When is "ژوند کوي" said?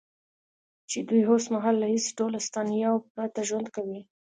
3.49-4.01